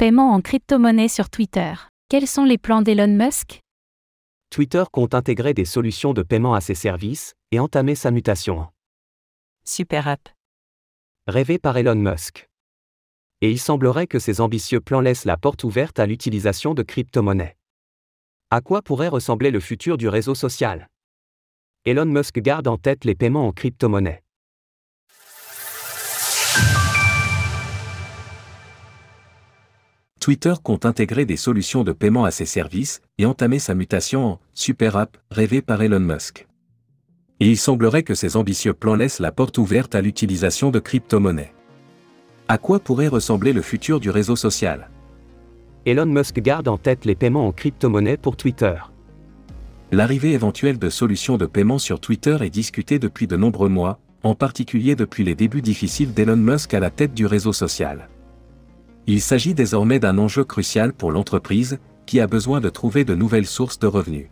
[0.00, 1.74] Paiement en crypto-monnaie sur Twitter.
[2.08, 3.60] Quels sont les plans d'Elon Musk?
[4.48, 8.70] Twitter compte intégrer des solutions de paiement à ses services et entamer sa mutation en
[9.62, 10.30] Super App.
[11.26, 12.48] rêvé par Elon Musk.
[13.42, 17.58] Et il semblerait que ces ambitieux plans laissent la porte ouverte à l'utilisation de crypto-monnaies.
[18.48, 20.88] À quoi pourrait ressembler le futur du réseau social?
[21.84, 24.22] Elon Musk garde en tête les paiements en crypto-monnaies.
[30.20, 34.40] Twitter compte intégrer des solutions de paiement à ses services et entamer sa mutation en
[34.52, 36.46] Super App rêvée par Elon Musk.
[37.40, 41.54] Et il semblerait que ces ambitieux plans laissent la porte ouverte à l'utilisation de crypto-monnaies.
[42.48, 44.90] À quoi pourrait ressembler le futur du réseau social?
[45.86, 48.74] Elon Musk garde en tête les paiements en crypto-monnaies pour Twitter.
[49.90, 54.34] L'arrivée éventuelle de solutions de paiement sur Twitter est discutée depuis de nombreux mois, en
[54.34, 58.10] particulier depuis les débuts difficiles d'Elon Musk à la tête du réseau social.
[59.06, 63.46] Il s'agit désormais d'un enjeu crucial pour l'entreprise, qui a besoin de trouver de nouvelles
[63.46, 64.28] sources de revenus.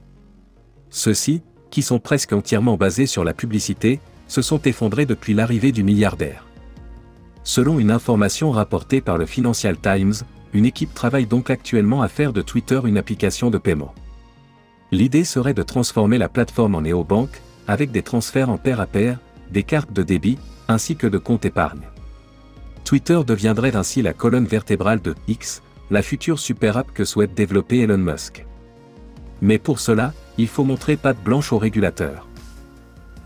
[0.91, 5.83] Ceux-ci, qui sont presque entièrement basés sur la publicité, se sont effondrés depuis l'arrivée du
[5.83, 6.45] milliardaire.
[7.45, 10.15] Selon une information rapportée par le Financial Times,
[10.53, 13.95] une équipe travaille donc actuellement à faire de Twitter une application de paiement.
[14.93, 19.19] L'idée serait de transformer la plateforme en néobanque, avec des transferts en pair à pair,
[19.51, 21.83] des cartes de débit, ainsi que de comptes épargne.
[22.89, 27.81] Twitter deviendrait ainsi la colonne vertébrale de X, la future super app que souhaite développer
[27.81, 28.47] Elon Musk.
[29.43, 32.27] Mais pour cela, il faut montrer patte blanche aux régulateurs.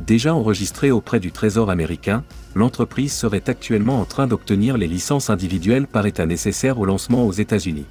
[0.00, 2.24] Déjà enregistrée auprès du Trésor américain,
[2.56, 7.30] l'entreprise serait actuellement en train d'obtenir les licences individuelles par État nécessaires au lancement aux
[7.30, 7.86] États-Unis.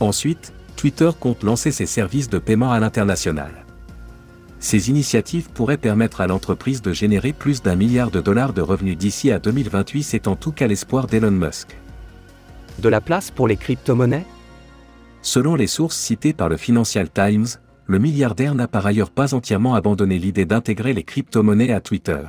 [0.00, 3.66] Ensuite, Twitter compte lancer ses services de paiement à l'international.
[4.60, 8.98] Ces initiatives pourraient permettre à l'entreprise de générer plus d'un milliard de dollars de revenus
[8.98, 11.76] d'ici à 2028, c'est en tout cas l'espoir d'Elon Musk.
[12.78, 14.26] De la place pour les crypto-monnaies?
[15.22, 17.46] Selon les sources citées par le Financial Times,
[17.86, 22.20] le milliardaire n'a par ailleurs pas entièrement abandonné l'idée d'intégrer les crypto-monnaies à Twitter.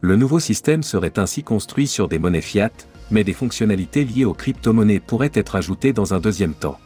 [0.00, 2.70] Le nouveau système serait ainsi construit sur des monnaies fiat,
[3.10, 6.78] mais des fonctionnalités liées aux crypto-monnaies pourraient être ajoutées dans un deuxième temps.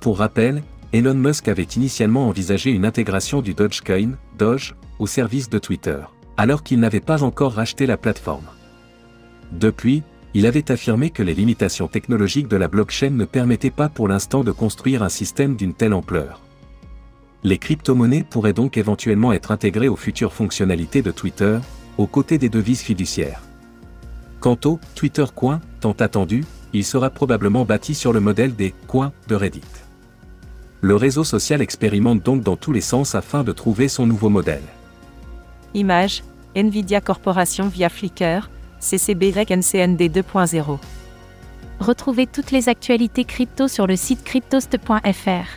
[0.00, 0.62] Pour rappel,
[0.94, 5.98] Elon Musk avait initialement envisagé une intégration du Dogecoin, Doge, au service de Twitter,
[6.36, 8.46] alors qu'il n'avait pas encore racheté la plateforme.
[9.50, 14.06] Depuis, il avait affirmé que les limitations technologiques de la blockchain ne permettaient pas pour
[14.06, 16.42] l'instant de construire un système d'une telle ampleur.
[17.42, 21.58] Les crypto-monnaies pourraient donc éventuellement être intégrées aux futures fonctionnalités de Twitter,
[21.98, 23.42] aux côtés des devises fiduciaires.
[24.38, 29.12] Quant au Twitter Coin, tant attendu, il sera probablement bâti sur le modèle des coins
[29.26, 29.62] de Reddit
[30.84, 34.62] le réseau social expérimente donc dans tous les sens afin de trouver son nouveau modèle.
[35.72, 36.22] Image,
[36.54, 38.50] Nvidia Corporation via Flickr,
[38.80, 40.78] CCBYNCND 2.0.
[41.80, 45.48] Retrouvez toutes les actualités crypto sur le site cryptost.fr.